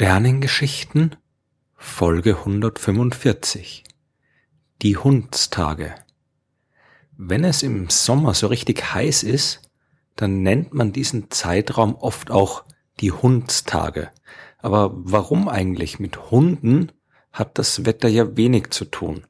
Sternengeschichten 0.00 1.16
Folge 1.76 2.38
145 2.38 3.84
Die 4.80 4.96
Hundstage 4.96 5.94
Wenn 7.18 7.44
es 7.44 7.62
im 7.62 7.90
Sommer 7.90 8.32
so 8.32 8.46
richtig 8.46 8.94
heiß 8.94 9.24
ist, 9.24 9.60
dann 10.16 10.42
nennt 10.42 10.72
man 10.72 10.94
diesen 10.94 11.30
Zeitraum 11.30 11.96
oft 11.96 12.30
auch 12.30 12.64
die 13.00 13.12
Hundstage. 13.12 14.08
Aber 14.56 14.90
warum 14.94 15.50
eigentlich? 15.50 15.98
Mit 16.00 16.30
Hunden 16.30 16.92
hat 17.30 17.58
das 17.58 17.84
Wetter 17.84 18.08
ja 18.08 18.38
wenig 18.38 18.70
zu 18.70 18.86
tun. 18.86 19.26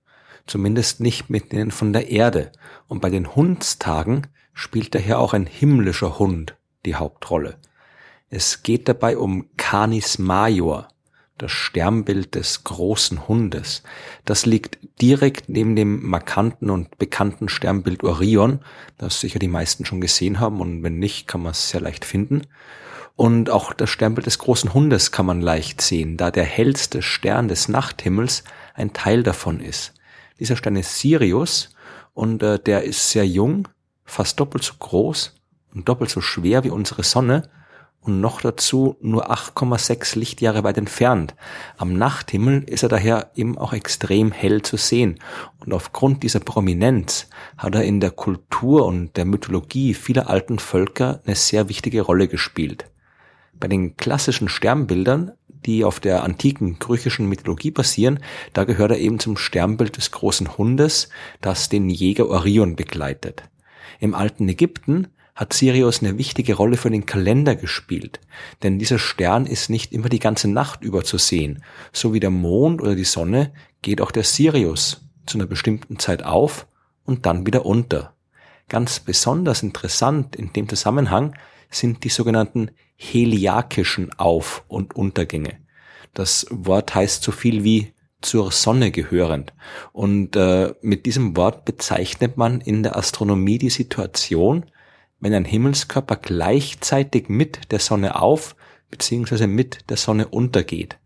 Zumindest 0.47 1.01
nicht 1.01 1.31
mit 1.31 1.51
denen 1.51 1.73
von 1.73 1.93
der 1.93 2.11
Erde. 2.11 2.53
Und 2.87 3.01
bei 3.01 3.11
den 3.11 3.35
Hundstagen 3.35 4.29
spielt 4.53 4.95
daher 4.95 5.19
auch 5.19 5.33
ein 5.33 5.47
himmlischer 5.47 6.21
Hund 6.21 6.57
die 6.85 6.95
Hauptrolle. 6.95 7.59
Es 8.33 8.63
geht 8.63 8.89
dabei 8.89 9.19
um 9.19 9.47
Canis 9.57 10.21
Major, 10.21 10.87
das 11.37 11.51
Sternbild 11.51 12.37
des 12.37 12.63
großen 12.63 13.27
Hundes. 13.27 13.83
Das 14.25 14.47
liegt 14.47 14.79
direkt 15.03 15.49
neben 15.49 15.75
dem 15.75 16.09
markanten 16.09 16.71
und 16.71 16.97
bekannten 16.97 17.49
Sternbild 17.49 18.05
Orion, 18.05 18.61
das 18.99 19.19
sicher 19.19 19.41
die 19.41 19.49
meisten 19.49 19.85
schon 19.85 20.01
gesehen 20.01 20.39
haben 20.39 20.61
und 20.61 20.85
wenn 20.85 21.01
nicht, 21.01 21.27
kann 21.27 21.43
man 21.43 21.51
es 21.51 21.71
sehr 21.71 21.81
leicht 21.81 22.05
finden. 22.05 22.43
Und 23.17 23.51
auch 23.51 23.73
das 23.73 23.91
Sternbild 23.91 24.27
des 24.27 24.39
großen 24.39 24.75
Hundes 24.75 25.11
kann 25.11 25.27
man 25.27 25.41
leicht 25.41 25.81
sehen, 25.81 26.17
da 26.17 26.31
der 26.31 26.45
hellste 26.45 27.03
Stern 27.03 27.49
des 27.49 27.67
Nachthimmels 27.69 28.45
ein 28.75 28.93
Teil 28.93 29.25
davon 29.25 29.59
ist. 29.59 29.95
Dieser 30.39 30.55
Stern 30.55 30.77
ist 30.77 31.01
Sirius 31.01 31.75
und 32.15 32.45
äh, 32.45 32.61
der 32.61 32.85
ist 32.85 33.11
sehr 33.11 33.27
jung, 33.27 33.67
fast 34.05 34.39
doppelt 34.39 34.63
so 34.63 34.75
groß 34.79 35.35
und 35.75 35.89
doppelt 35.89 36.11
so 36.11 36.21
schwer 36.21 36.63
wie 36.63 36.71
unsere 36.71 37.03
Sonne 37.03 37.51
und 38.03 38.21
noch 38.21 38.41
dazu 38.41 38.97
nur 39.01 39.31
8,6 39.31 40.19
Lichtjahre 40.19 40.65
weit 40.65 40.79
entfernt. 40.79 41.35
Am 41.77 41.93
Nachthimmel 41.93 42.65
ist 42.65 42.83
er 42.83 42.89
daher 42.89 43.31
eben 43.35 43.59
auch 43.59 43.73
extrem 43.73 44.33
hell 44.33 44.63
zu 44.63 44.77
sehen. 44.77 45.19
Und 45.59 45.75
aufgrund 45.75 46.23
dieser 46.23 46.41
Prominenz 46.41 47.29
hat 47.59 47.75
er 47.75 47.85
in 47.85 48.01
der 48.01 48.11
Kultur 48.11 48.87
und 48.87 49.17
der 49.17 49.27
Mythologie 49.27 49.93
vieler 49.93 50.31
alten 50.31 50.59
Völker 50.59 51.21
eine 51.27 51.37
sehr 51.37 51.69
wichtige 51.69 52.01
Rolle 52.01 52.27
gespielt. 52.27 52.87
Bei 53.53 53.69
den 53.69 53.99
klassischen 53.99 54.49
Sternbildern, 54.49 55.33
die 55.67 55.85
auf 55.85 56.01
der 56.01 56.25
antiken 56.25 56.79
griechischen 56.79 57.27
Mythologie 57.27 57.71
basieren, 57.71 58.21
da 58.55 58.65
gehört 58.65 58.93
er 58.93 58.99
eben 58.99 59.19
zum 59.19 59.37
Sternbild 59.37 59.99
des 59.99 60.11
großen 60.11 60.57
Hundes, 60.57 61.11
das 61.43 61.69
den 61.69 61.91
Jäger 61.91 62.31
Orion 62.31 62.77
begleitet. 62.77 63.43
Im 63.99 64.15
alten 64.15 64.49
Ägypten 64.49 65.09
hat 65.35 65.53
Sirius 65.53 66.03
eine 66.03 66.19
wichtige 66.19 66.55
Rolle 66.55 66.77
für 66.77 66.91
den 66.91 67.07
Kalender 67.07 67.57
gespielt, 67.57 68.21
denn 68.63 68.79
dieser 68.79 68.99
Stern 68.99 69.47
ist 69.47 69.71
nicht 69.71 69.93
immer 69.93 70.09
die 70.09 70.19
ganze 70.19 70.49
Nacht 70.49 70.83
über 70.83 71.05
zu 71.05 71.19
sehen. 71.19 71.63
So 71.93 72.13
wie 72.13 72.21
der 72.21 72.31
Mond 72.31 72.81
oder 72.81 72.95
die 72.95 73.05
Sonne 73.05 73.53
geht 73.83 74.01
auch 74.01 74.11
der 74.11 74.25
Sirius 74.25 75.07
zu 75.27 75.39
einer 75.39 75.47
bestimmten 75.47 75.99
Zeit 75.99 76.25
auf 76.25 76.67
und 77.05 77.27
dann 77.27 77.47
wieder 77.47 77.65
unter. 77.65 78.15
Ganz 78.69 79.01
besonders 79.01 79.63
interessant 79.63 80.37
in 80.37 80.53
dem 80.53 80.69
Zusammenhang 80.69 81.35
sind 81.71 82.05
die 82.05 82.09
sogenannten 82.09 82.71
heliakischen 82.97 84.13
Auf- 84.19 84.65
und 84.69 84.95
Untergänge. 84.95 85.59
Das 86.15 86.47
Wort 86.51 86.95
heißt 86.95 87.23
so 87.23 87.33
viel 87.33 87.65
wie 87.65 87.93
zur 88.21 88.53
Sonne 88.53 88.91
gehörend. 88.91 89.53
Und 89.93 90.37
äh, 90.37 90.75
mit 90.83 91.07
diesem 91.07 91.37
Wort 91.37 91.65
bezeichnet 91.65 92.37
man 92.37 92.61
in 92.61 92.83
der 92.83 92.97
Astronomie 92.97 93.59
die 93.59 93.71
Situation, 93.71 94.67
wenn 95.21 95.35
ein 95.35 95.45
Himmelskörper 95.45 96.17
gleichzeitig 96.17 97.29
mit 97.29 97.71
der 97.71 97.79
Sonne 97.79 98.21
auf 98.21 98.57
bzw. 98.91 99.47
mit 99.47 99.91
der 99.91 99.97
Sonne 99.97 100.29
untergeht. 100.29 100.99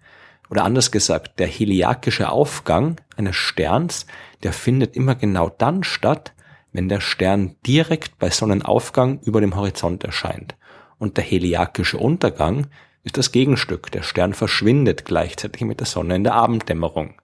Oder 0.51 0.65
anders 0.65 0.91
gesagt, 0.91 1.39
der 1.39 1.47
heliakische 1.47 2.29
Aufgang 2.29 3.01
eines 3.17 3.37
Sterns, 3.37 4.07
der 4.43 4.53
findet 4.53 4.95
immer 4.95 5.15
genau 5.15 5.49
dann 5.49 5.85
statt, 5.85 6.33
wenn 6.73 6.89
der 6.89 7.01
Stern 7.01 7.57
direkt 7.67 8.19
bei 8.19 8.31
Sonnenaufgang 8.31 9.21
über 9.21 9.41
dem 9.41 9.57
Horizont 9.57 10.05
erscheint. 10.05 10.55
Und 10.99 11.17
der 11.17 11.25
heliakische 11.25 11.99
Untergang 11.99 12.67
ist 13.05 13.17
das 13.17 13.33
Gegenstück. 13.33 13.91
Der 13.93 14.03
Stern 14.03 14.35
verschwindet 14.35 15.05
gleichzeitig 15.05 15.63
mit 15.63 15.81
der 15.81 15.87
Sonne 15.87 16.17
in 16.17 16.25
der 16.25 16.35
Abenddämmerung. 16.35 17.15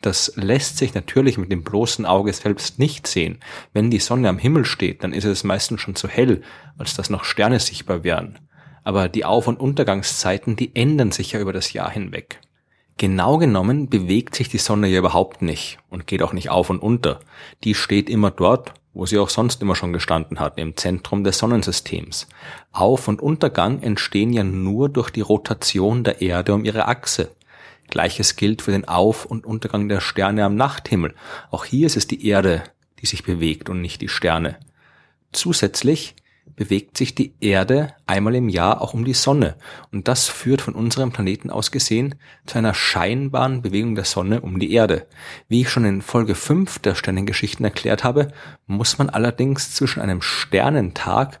Das 0.00 0.32
lässt 0.36 0.78
sich 0.78 0.94
natürlich 0.94 1.38
mit 1.38 1.50
dem 1.50 1.64
bloßen 1.64 2.06
Auge 2.06 2.32
selbst 2.32 2.78
nicht 2.78 3.06
sehen. 3.06 3.40
Wenn 3.72 3.90
die 3.90 3.98
Sonne 3.98 4.28
am 4.28 4.38
Himmel 4.38 4.64
steht, 4.64 5.02
dann 5.02 5.12
ist 5.12 5.24
es 5.24 5.42
meistens 5.42 5.80
schon 5.80 5.96
zu 5.96 6.08
hell, 6.08 6.42
als 6.76 6.94
dass 6.94 7.10
noch 7.10 7.24
Sterne 7.24 7.58
sichtbar 7.58 8.04
wären. 8.04 8.38
Aber 8.84 9.08
die 9.08 9.24
Auf- 9.24 9.48
und 9.48 9.58
Untergangszeiten, 9.58 10.56
die 10.56 10.74
ändern 10.76 11.10
sich 11.10 11.32
ja 11.32 11.40
über 11.40 11.52
das 11.52 11.72
Jahr 11.72 11.90
hinweg. 11.90 12.40
Genau 12.96 13.38
genommen 13.38 13.88
bewegt 13.88 14.34
sich 14.34 14.48
die 14.48 14.58
Sonne 14.58 14.88
ja 14.88 14.98
überhaupt 14.98 15.42
nicht 15.42 15.78
und 15.88 16.06
geht 16.06 16.22
auch 16.22 16.32
nicht 16.32 16.50
auf 16.50 16.68
und 16.68 16.80
unter. 16.80 17.20
Die 17.62 17.74
steht 17.74 18.10
immer 18.10 18.32
dort, 18.32 18.74
wo 18.92 19.06
sie 19.06 19.18
auch 19.18 19.28
sonst 19.28 19.62
immer 19.62 19.76
schon 19.76 19.92
gestanden 19.92 20.40
hat, 20.40 20.58
im 20.58 20.76
Zentrum 20.76 21.22
des 21.22 21.38
Sonnensystems. 21.38 22.26
Auf- 22.72 23.06
und 23.06 23.22
Untergang 23.22 23.82
entstehen 23.82 24.32
ja 24.32 24.42
nur 24.42 24.88
durch 24.88 25.10
die 25.10 25.20
Rotation 25.20 26.02
der 26.02 26.20
Erde 26.20 26.54
um 26.54 26.64
ihre 26.64 26.88
Achse. 26.88 27.30
Gleiches 27.88 28.36
gilt 28.36 28.62
für 28.62 28.70
den 28.70 28.86
Auf- 28.86 29.24
und 29.24 29.46
Untergang 29.46 29.88
der 29.88 30.00
Sterne 30.00 30.44
am 30.44 30.54
Nachthimmel. 30.54 31.14
Auch 31.50 31.64
hier 31.64 31.86
ist 31.86 31.96
es 31.96 32.06
die 32.06 32.26
Erde, 32.26 32.62
die 33.00 33.06
sich 33.06 33.24
bewegt 33.24 33.68
und 33.68 33.80
nicht 33.80 34.00
die 34.00 34.08
Sterne. 34.08 34.58
Zusätzlich 35.32 36.14
bewegt 36.58 36.96
sich 36.98 37.14
die 37.14 37.34
Erde 37.40 37.94
einmal 38.06 38.34
im 38.34 38.48
Jahr 38.48 38.80
auch 38.80 38.92
um 38.92 39.04
die 39.04 39.14
Sonne. 39.14 39.56
Und 39.92 40.08
das 40.08 40.26
führt 40.26 40.60
von 40.60 40.74
unserem 40.74 41.12
Planeten 41.12 41.50
aus 41.50 41.70
gesehen 41.70 42.16
zu 42.46 42.58
einer 42.58 42.74
scheinbaren 42.74 43.62
Bewegung 43.62 43.94
der 43.94 44.04
Sonne 44.04 44.40
um 44.40 44.58
die 44.58 44.72
Erde. 44.72 45.06
Wie 45.48 45.60
ich 45.60 45.70
schon 45.70 45.84
in 45.84 46.02
Folge 46.02 46.34
5 46.34 46.80
der 46.80 46.96
Sternengeschichten 46.96 47.64
erklärt 47.64 48.02
habe, 48.02 48.32
muss 48.66 48.98
man 48.98 49.08
allerdings 49.08 49.74
zwischen 49.74 50.00
einem 50.00 50.20
Sternentag 50.20 51.40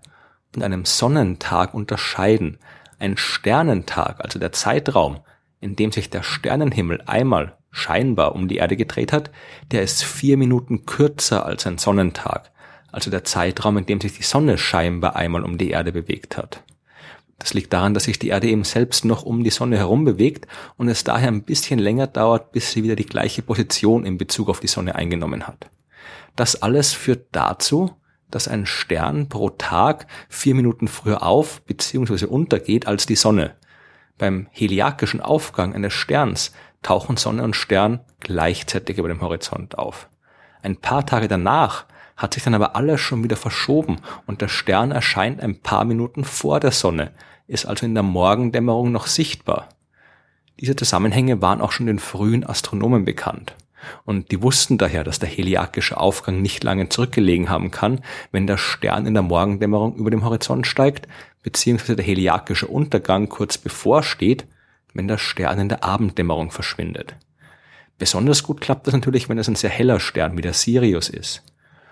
und 0.54 0.62
einem 0.62 0.84
Sonnentag 0.84 1.74
unterscheiden. 1.74 2.58
Ein 3.00 3.16
Sternentag, 3.16 4.20
also 4.20 4.38
der 4.38 4.52
Zeitraum, 4.52 5.18
in 5.60 5.76
dem 5.76 5.92
sich 5.92 6.10
der 6.10 6.22
Sternenhimmel 6.22 7.02
einmal 7.06 7.56
scheinbar 7.70 8.34
um 8.34 8.48
die 8.48 8.56
Erde 8.56 8.76
gedreht 8.76 9.12
hat, 9.12 9.30
der 9.70 9.82
ist 9.82 10.04
vier 10.04 10.36
Minuten 10.36 10.86
kürzer 10.86 11.44
als 11.44 11.66
ein 11.66 11.78
Sonnentag, 11.78 12.50
also 12.90 13.10
der 13.10 13.24
Zeitraum, 13.24 13.78
in 13.78 13.86
dem 13.86 14.00
sich 14.00 14.12
die 14.12 14.22
Sonne 14.22 14.58
scheinbar 14.58 15.16
einmal 15.16 15.44
um 15.44 15.58
die 15.58 15.70
Erde 15.70 15.92
bewegt 15.92 16.36
hat. 16.36 16.62
Das 17.38 17.54
liegt 17.54 17.72
daran, 17.72 17.94
dass 17.94 18.04
sich 18.04 18.18
die 18.18 18.28
Erde 18.28 18.48
eben 18.48 18.64
selbst 18.64 19.04
noch 19.04 19.22
um 19.22 19.44
die 19.44 19.50
Sonne 19.50 19.78
herum 19.78 20.04
bewegt 20.04 20.48
und 20.76 20.88
es 20.88 21.04
daher 21.04 21.28
ein 21.28 21.44
bisschen 21.44 21.78
länger 21.78 22.08
dauert, 22.08 22.50
bis 22.50 22.72
sie 22.72 22.82
wieder 22.82 22.96
die 22.96 23.06
gleiche 23.06 23.42
Position 23.42 24.04
in 24.04 24.18
Bezug 24.18 24.48
auf 24.48 24.58
die 24.58 24.66
Sonne 24.66 24.96
eingenommen 24.96 25.46
hat. 25.46 25.70
Das 26.34 26.62
alles 26.62 26.92
führt 26.92 27.26
dazu, 27.32 27.92
dass 28.30 28.48
ein 28.48 28.66
Stern 28.66 29.28
pro 29.28 29.50
Tag 29.50 30.06
vier 30.28 30.54
Minuten 30.54 30.88
früher 30.88 31.22
auf 31.22 31.62
bzw. 31.62 32.26
untergeht 32.26 32.86
als 32.86 33.06
die 33.06 33.16
Sonne. 33.16 33.54
Beim 34.18 34.48
heliakischen 34.50 35.20
Aufgang 35.20 35.74
eines 35.74 35.94
Sterns 35.94 36.52
tauchen 36.82 37.16
Sonne 37.16 37.42
und 37.44 37.56
Stern 37.56 38.00
gleichzeitig 38.20 38.98
über 38.98 39.08
dem 39.08 39.20
Horizont 39.20 39.78
auf. 39.78 40.08
Ein 40.62 40.76
paar 40.76 41.06
Tage 41.06 41.28
danach 41.28 41.86
hat 42.16 42.34
sich 42.34 42.42
dann 42.42 42.54
aber 42.54 42.74
alles 42.74 43.00
schon 43.00 43.22
wieder 43.22 43.36
verschoben 43.36 44.00
und 44.26 44.40
der 44.40 44.48
Stern 44.48 44.90
erscheint 44.90 45.40
ein 45.40 45.60
paar 45.60 45.84
Minuten 45.84 46.24
vor 46.24 46.58
der 46.58 46.72
Sonne, 46.72 47.12
ist 47.46 47.64
also 47.64 47.86
in 47.86 47.94
der 47.94 48.02
Morgendämmerung 48.02 48.90
noch 48.90 49.06
sichtbar. 49.06 49.68
Diese 50.60 50.74
Zusammenhänge 50.74 51.40
waren 51.40 51.60
auch 51.60 51.70
schon 51.70 51.86
den 51.86 52.00
frühen 52.00 52.44
Astronomen 52.44 53.04
bekannt. 53.04 53.54
Und 54.04 54.32
die 54.32 54.42
wussten 54.42 54.76
daher, 54.76 55.04
dass 55.04 55.20
der 55.20 55.28
heliakische 55.28 55.96
Aufgang 55.96 56.42
nicht 56.42 56.64
lange 56.64 56.88
zurückgelegen 56.88 57.48
haben 57.48 57.70
kann, 57.70 58.00
wenn 58.32 58.48
der 58.48 58.56
Stern 58.56 59.06
in 59.06 59.14
der 59.14 59.22
Morgendämmerung 59.22 59.94
über 59.94 60.10
dem 60.10 60.24
Horizont 60.24 60.66
steigt, 60.66 61.06
beziehungsweise 61.42 61.96
der 61.96 62.04
heliakische 62.04 62.66
Untergang 62.66 63.28
kurz 63.28 63.58
bevorsteht, 63.58 64.46
wenn 64.94 65.08
der 65.08 65.18
Stern 65.18 65.58
in 65.60 65.68
der 65.68 65.84
Abenddämmerung 65.84 66.50
verschwindet. 66.50 67.16
Besonders 67.98 68.42
gut 68.42 68.60
klappt 68.60 68.86
das 68.86 68.94
natürlich, 68.94 69.28
wenn 69.28 69.38
es 69.38 69.48
ein 69.48 69.56
sehr 69.56 69.70
heller 69.70 70.00
Stern 70.00 70.36
wie 70.36 70.42
der 70.42 70.52
Sirius 70.52 71.08
ist. 71.08 71.42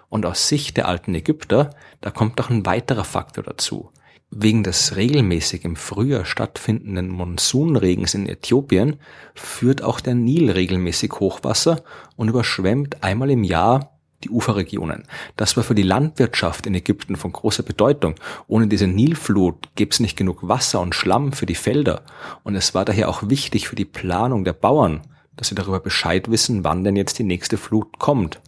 Und 0.09 0.25
aus 0.25 0.49
Sicht 0.49 0.77
der 0.77 0.89
alten 0.89 1.15
Ägypter, 1.15 1.71
da 2.01 2.11
kommt 2.11 2.39
noch 2.39 2.49
ein 2.49 2.65
weiterer 2.65 3.05
Faktor 3.05 3.43
dazu. 3.43 3.91
Wegen 4.31 4.63
des 4.63 4.97
regelmäßig 4.97 5.65
im 5.65 5.77
Frühjahr 5.77 6.25
stattfindenden 6.25 7.09
Monsunregens 7.09 8.15
in 8.15 8.29
Äthiopien 8.29 8.97
führt 9.35 9.83
auch 9.83 10.01
der 10.01 10.15
Nil 10.15 10.51
regelmäßig 10.51 11.13
Hochwasser 11.21 11.83
und 12.17 12.29
überschwemmt 12.29 13.03
einmal 13.03 13.31
im 13.31 13.45
Jahr 13.45 13.96
die 14.27 14.31
Uferregionen. 14.31 15.05
Das 15.37 15.57
war 15.57 15.63
für 15.63 15.75
die 15.75 15.83
Landwirtschaft 15.83 16.67
in 16.67 16.75
Ägypten 16.75 17.17
von 17.17 17.33
großer 17.33 17.63
Bedeutung. 17.63 18.17
Ohne 18.49 18.67
diese 18.67 18.89
Nilflut 18.89 19.69
gäbe 19.77 19.93
es 19.93 20.01
nicht 20.01 20.17
genug 20.17 20.49
Wasser 20.49 20.81
und 20.81 20.95
Schlamm 20.95 21.33
für 21.33 21.47
die 21.47 21.55
Felder. 21.55 22.03
Und 22.43 22.57
es 22.57 22.75
war 22.75 22.85
daher 22.85 23.09
auch 23.09 23.29
wichtig 23.29 23.69
für 23.69 23.77
die 23.77 23.85
Planung 23.85 24.45
der 24.45 24.53
Bauern, 24.53 25.03
dass 25.37 25.49
sie 25.49 25.55
darüber 25.55 25.79
Bescheid 25.79 26.31
wissen, 26.31 26.65
wann 26.65 26.83
denn 26.83 26.97
jetzt 26.97 27.19
die 27.19 27.25
nächste 27.25 27.57
Flut 27.57 27.99
kommt. 27.99 28.41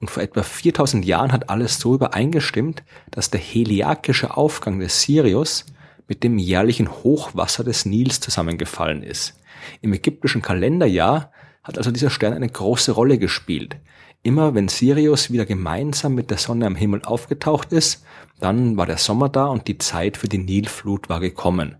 Und 0.00 0.10
vor 0.10 0.22
etwa 0.22 0.42
4000 0.42 1.04
Jahren 1.04 1.30
hat 1.30 1.50
alles 1.50 1.78
so 1.78 1.94
übereingestimmt, 1.94 2.82
dass 3.10 3.30
der 3.30 3.40
heliakische 3.40 4.36
Aufgang 4.36 4.80
des 4.80 5.02
Sirius 5.02 5.66
mit 6.08 6.24
dem 6.24 6.38
jährlichen 6.38 6.90
Hochwasser 6.90 7.62
des 7.62 7.84
Nils 7.84 8.18
zusammengefallen 8.18 9.04
ist. 9.04 9.34
Im 9.82 9.92
ägyptischen 9.92 10.42
Kalenderjahr 10.42 11.30
hat 11.62 11.78
also 11.78 11.90
dieser 11.90 12.10
Stern 12.10 12.32
eine 12.32 12.48
große 12.48 12.92
Rolle 12.92 13.18
gespielt. 13.18 13.76
Immer 14.22 14.54
wenn 14.54 14.68
Sirius 14.68 15.30
wieder 15.30 15.46
gemeinsam 15.46 16.14
mit 16.14 16.30
der 16.30 16.36
Sonne 16.36 16.66
am 16.66 16.76
Himmel 16.76 17.02
aufgetaucht 17.04 17.72
ist, 17.72 18.04
dann 18.38 18.76
war 18.76 18.84
der 18.84 18.98
Sommer 18.98 19.30
da 19.30 19.46
und 19.46 19.66
die 19.66 19.78
Zeit 19.78 20.18
für 20.18 20.28
die 20.28 20.38
Nilflut 20.38 21.08
war 21.08 21.20
gekommen. 21.20 21.76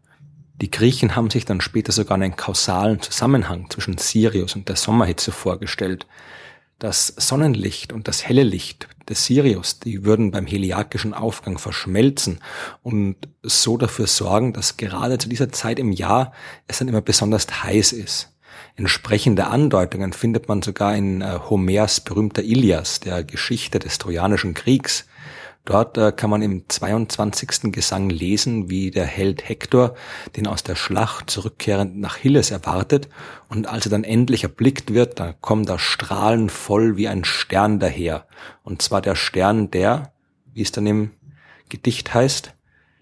Die 0.61 0.71
Griechen 0.71 1.17
haben 1.17 1.29
sich 1.29 1.45
dann 1.45 1.61
später 1.61 1.93
sogar 1.93 2.17
einen 2.17 2.37
kausalen 2.37 3.01
Zusammenhang 3.03 3.69
zwischen 3.69 3.99
Sirius 3.99 4.57
und 4.57 4.69
der 4.71 4.77
Sommerhitze 4.77 5.33
vorgestellt. 5.33 6.07
Das 6.79 7.09
Sonnenlicht 7.09 7.93
und 7.93 8.09
das 8.09 8.27
helle 8.27 8.43
Licht 8.43 8.89
des 9.07 9.27
Sirius, 9.27 9.81
die 9.81 10.05
würden 10.05 10.31
beim 10.31 10.47
heliakischen 10.47 11.13
Aufgang 11.13 11.59
verschmelzen 11.59 12.41
und 12.83 13.17
so 13.43 13.77
dafür 13.77 14.07
sorgen, 14.07 14.55
dass 14.55 14.79
gerade 14.79 15.19
zu 15.19 15.29
dieser 15.29 15.53
Zeit 15.53 15.79
im 15.79 15.93
Jahr 15.93 16.33
es 16.69 16.79
dann 16.79 16.89
immer 16.89 17.03
besonders 17.03 17.63
heiß 17.63 17.93
ist. 17.93 18.31
Entsprechende 18.81 19.49
Andeutungen 19.49 20.15
findet 20.15 20.49
man 20.49 20.63
sogar 20.63 20.97
in 20.97 21.21
äh, 21.21 21.39
Homers 21.51 22.01
berühmter 22.01 22.43
Ilias, 22.43 22.99
der 22.99 23.25
Geschichte 23.25 23.79
des 23.79 23.99
Trojanischen 23.99 24.55
Kriegs. 24.55 25.07
Dort 25.67 25.99
äh, 25.99 26.13
kann 26.13 26.31
man 26.31 26.41
im 26.41 26.67
22. 26.67 27.73
Gesang 27.73 28.09
lesen, 28.09 28.71
wie 28.71 28.91
der 28.91 29.05
Held 29.05 29.47
Hektor 29.47 29.97
den 30.35 30.47
aus 30.47 30.63
der 30.63 30.77
Schlacht 30.77 31.29
zurückkehrend 31.29 32.01
nach 32.01 32.17
Hilles 32.17 32.51
erwartet 32.51 33.11
und 33.51 33.69
als 33.69 33.85
er 33.85 33.91
dann 33.91 34.03
endlich 34.03 34.45
erblickt 34.45 34.95
wird, 34.95 35.21
da 35.21 35.35
kommt 35.39 35.69
er 35.69 35.79
strahlenvoll 35.79 36.97
wie 36.97 37.09
ein 37.09 37.25
Stern 37.25 37.81
daher. 37.81 38.27
Und 38.63 38.81
zwar 38.81 39.03
der 39.03 39.15
Stern, 39.15 39.71
der, 39.71 40.15
wie 40.55 40.63
es 40.63 40.73
dann 40.73 40.87
im 40.87 41.11
Gedicht 41.69 42.15
heißt, 42.15 42.55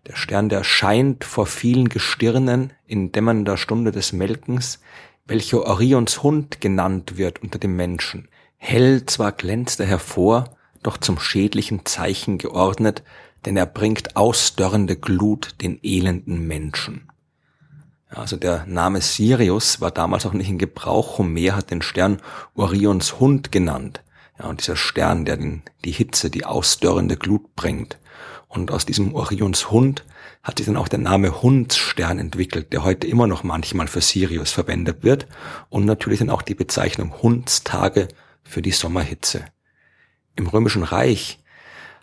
der 0.08 0.16
Stern, 0.16 0.48
der 0.48 0.64
scheint 0.64 1.22
vor 1.22 1.46
vielen 1.46 1.88
Gestirnen 1.88 2.72
in 2.88 3.12
dämmernder 3.12 3.56
Stunde 3.56 3.92
des 3.92 4.12
Melkens, 4.12 4.80
welcher 5.28 5.66
Orions 5.66 6.22
Hund 6.22 6.60
genannt 6.60 7.16
wird 7.16 7.42
unter 7.42 7.58
den 7.58 7.76
Menschen. 7.76 8.28
Hell 8.56 9.06
zwar 9.06 9.32
glänzt 9.32 9.78
er 9.78 9.86
hervor, 9.86 10.56
doch 10.82 10.96
zum 10.96 11.18
schädlichen 11.18 11.84
Zeichen 11.84 12.38
geordnet, 12.38 13.02
denn 13.44 13.56
er 13.56 13.66
bringt 13.66 14.16
ausdörrende 14.16 14.96
Glut 14.96 15.54
den 15.62 15.78
elenden 15.82 16.46
Menschen. 16.46 17.08
Also 18.08 18.36
der 18.36 18.64
Name 18.66 19.00
Sirius 19.02 19.80
war 19.80 19.90
damals 19.90 20.24
auch 20.24 20.32
nicht 20.32 20.48
in 20.48 20.58
Gebrauch. 20.58 21.18
Homer 21.18 21.54
hat 21.54 21.70
den 21.70 21.82
Stern 21.82 22.22
Orions 22.54 23.20
Hund 23.20 23.52
genannt. 23.52 24.02
Ja, 24.38 24.46
und 24.46 24.60
dieser 24.60 24.76
Stern, 24.76 25.24
der 25.24 25.36
den, 25.36 25.62
die 25.84 25.90
Hitze, 25.90 26.30
die 26.30 26.44
ausdörrende 26.44 27.16
Glut 27.16 27.54
bringt. 27.56 27.98
Und 28.48 28.70
aus 28.70 28.86
diesem 28.86 29.14
Orions 29.14 29.70
Hund 29.70 30.04
hat 30.42 30.58
sich 30.58 30.66
dann 30.66 30.76
auch 30.76 30.88
der 30.88 31.00
Name 31.00 31.42
Hundsstern 31.42 32.18
entwickelt, 32.18 32.72
der 32.72 32.84
heute 32.84 33.06
immer 33.06 33.26
noch 33.26 33.42
manchmal 33.42 33.88
für 33.88 34.00
Sirius 34.00 34.52
verwendet 34.52 35.02
wird. 35.02 35.26
Und 35.68 35.84
natürlich 35.84 36.20
dann 36.20 36.30
auch 36.30 36.42
die 36.42 36.54
Bezeichnung 36.54 37.20
Hundstage 37.22 38.08
für 38.42 38.62
die 38.62 38.70
Sommerhitze. 38.70 39.44
Im 40.36 40.46
Römischen 40.46 40.84
Reich 40.84 41.40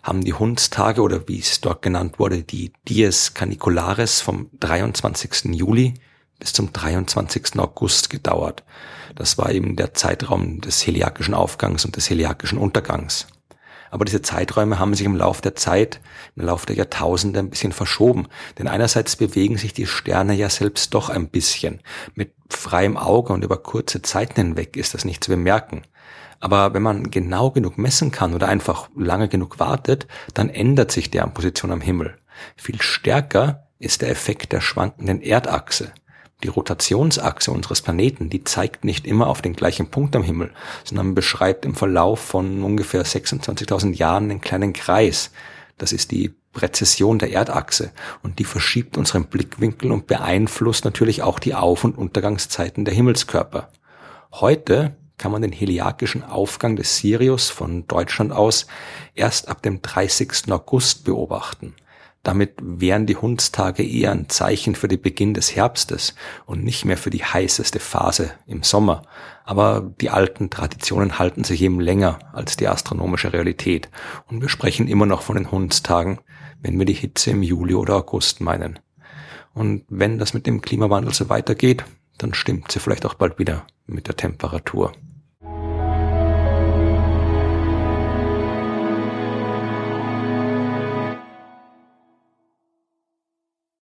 haben 0.02 0.22
die 0.22 0.34
Hundstage 0.34 1.02
oder 1.02 1.26
wie 1.26 1.40
es 1.40 1.60
dort 1.60 1.82
genannt 1.82 2.20
wurde, 2.20 2.44
die 2.44 2.72
Dies 2.86 3.34
Caniculares 3.34 4.20
vom 4.20 4.50
23. 4.60 5.46
Juli 5.54 5.94
bis 6.38 6.52
zum 6.52 6.72
23. 6.72 7.58
August 7.58 8.10
gedauert. 8.10 8.64
Das 9.14 9.38
war 9.38 9.50
eben 9.50 9.76
der 9.76 9.94
Zeitraum 9.94 10.60
des 10.60 10.86
heliakischen 10.86 11.34
Aufgangs 11.34 11.84
und 11.84 11.96
des 11.96 12.10
heliakischen 12.10 12.58
Untergangs. 12.58 13.26
Aber 13.90 14.04
diese 14.04 14.22
Zeiträume 14.22 14.78
haben 14.78 14.94
sich 14.94 15.06
im 15.06 15.16
Laufe 15.16 15.42
der 15.42 15.54
Zeit, 15.54 16.00
im 16.34 16.44
Laufe 16.44 16.66
der 16.66 16.76
Jahrtausende 16.76 17.38
ein 17.38 17.50
bisschen 17.50 17.72
verschoben. 17.72 18.28
Denn 18.58 18.68
einerseits 18.68 19.16
bewegen 19.16 19.56
sich 19.56 19.72
die 19.72 19.86
Sterne 19.86 20.34
ja 20.34 20.50
selbst 20.50 20.92
doch 20.92 21.08
ein 21.08 21.28
bisschen. 21.28 21.80
Mit 22.14 22.32
freiem 22.50 22.96
Auge 22.96 23.32
und 23.32 23.44
über 23.44 23.56
kurze 23.56 24.02
Zeiten 24.02 24.34
hinweg 24.34 24.76
ist 24.76 24.94
das 24.94 25.04
nicht 25.04 25.24
zu 25.24 25.30
bemerken. 25.30 25.82
Aber 26.40 26.74
wenn 26.74 26.82
man 26.82 27.10
genau 27.10 27.50
genug 27.50 27.78
messen 27.78 28.10
kann 28.10 28.34
oder 28.34 28.48
einfach 28.48 28.90
lange 28.94 29.28
genug 29.28 29.58
wartet, 29.58 30.06
dann 30.34 30.50
ändert 30.50 30.92
sich 30.92 31.10
deren 31.10 31.32
Position 31.32 31.70
am 31.72 31.80
Himmel. 31.80 32.18
Viel 32.56 32.82
stärker 32.82 33.68
ist 33.78 34.02
der 34.02 34.10
Effekt 34.10 34.52
der 34.52 34.60
schwankenden 34.60 35.22
Erdachse. 35.22 35.92
Die 36.42 36.48
Rotationsachse 36.48 37.50
unseres 37.50 37.80
Planeten, 37.80 38.28
die 38.28 38.44
zeigt 38.44 38.84
nicht 38.84 39.06
immer 39.06 39.26
auf 39.28 39.40
den 39.40 39.54
gleichen 39.54 39.88
Punkt 39.88 40.14
am 40.14 40.22
Himmel, 40.22 40.50
sondern 40.84 41.14
beschreibt 41.14 41.64
im 41.64 41.74
Verlauf 41.74 42.20
von 42.20 42.62
ungefähr 42.62 43.04
26.000 43.04 43.94
Jahren 43.94 44.24
einen 44.24 44.42
kleinen 44.42 44.74
Kreis. 44.74 45.30
Das 45.78 45.92
ist 45.92 46.10
die 46.10 46.34
Präzession 46.52 47.18
der 47.18 47.32
Erdachse 47.32 47.92
und 48.22 48.38
die 48.38 48.44
verschiebt 48.44 48.96
unseren 48.96 49.26
Blickwinkel 49.26 49.92
und 49.92 50.06
beeinflusst 50.06 50.84
natürlich 50.84 51.22
auch 51.22 51.38
die 51.38 51.54
Auf- 51.54 51.84
und 51.84 51.96
Untergangszeiten 51.98 52.84
der 52.84 52.94
Himmelskörper. 52.94 53.70
Heute 54.32 54.96
kann 55.18 55.32
man 55.32 55.42
den 55.42 55.52
heliakischen 55.52 56.22
Aufgang 56.22 56.76
des 56.76 56.98
Sirius 56.98 57.48
von 57.48 57.86
Deutschland 57.86 58.32
aus 58.32 58.66
erst 59.14 59.48
ab 59.48 59.62
dem 59.62 59.80
30. 59.80 60.50
August 60.50 61.04
beobachten. 61.04 61.74
Damit 62.26 62.54
wären 62.60 63.06
die 63.06 63.14
Hundstage 63.14 63.84
eher 63.84 64.10
ein 64.10 64.28
Zeichen 64.28 64.74
für 64.74 64.88
den 64.88 65.00
Beginn 65.00 65.32
des 65.32 65.54
Herbstes 65.54 66.16
und 66.44 66.64
nicht 66.64 66.84
mehr 66.84 66.96
für 66.96 67.10
die 67.10 67.22
heißeste 67.22 67.78
Phase 67.78 68.32
im 68.48 68.64
Sommer. 68.64 69.02
Aber 69.44 69.94
die 70.00 70.10
alten 70.10 70.50
Traditionen 70.50 71.20
halten 71.20 71.44
sich 71.44 71.62
eben 71.62 71.78
länger 71.78 72.18
als 72.32 72.56
die 72.56 72.66
astronomische 72.66 73.32
Realität. 73.32 73.90
Und 74.26 74.40
wir 74.40 74.48
sprechen 74.48 74.88
immer 74.88 75.06
noch 75.06 75.22
von 75.22 75.36
den 75.36 75.52
Hundstagen, 75.52 76.18
wenn 76.60 76.76
wir 76.80 76.84
die 76.84 76.94
Hitze 76.94 77.30
im 77.30 77.44
Juli 77.44 77.74
oder 77.74 77.94
August 77.94 78.40
meinen. 78.40 78.80
Und 79.54 79.84
wenn 79.88 80.18
das 80.18 80.34
mit 80.34 80.48
dem 80.48 80.62
Klimawandel 80.62 81.14
so 81.14 81.28
weitergeht, 81.28 81.84
dann 82.18 82.34
stimmt 82.34 82.72
sie 82.72 82.80
vielleicht 82.80 83.06
auch 83.06 83.14
bald 83.14 83.38
wieder 83.38 83.68
mit 83.86 84.08
der 84.08 84.16
Temperatur. 84.16 84.90